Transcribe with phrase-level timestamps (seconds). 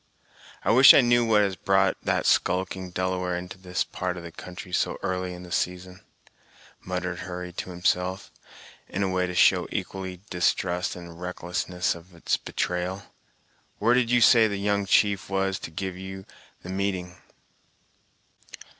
[0.65, 4.31] "I wish I knew what has brought that skulking Delaware into this part of the
[4.31, 5.99] country so early in the season,"
[6.83, 8.31] muttered Hurry to himself,
[8.89, 13.13] in a way to show equally distrust and a recklessness of its betrayal.
[13.77, 16.25] "Where did you say the young chief was to give you
[16.63, 17.17] the meeting?"